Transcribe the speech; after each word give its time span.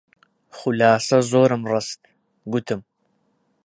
خولاسە 0.55 1.17
زۆرم 1.31 1.63
ڕست، 1.71 1.99
گوتم: 2.51 2.81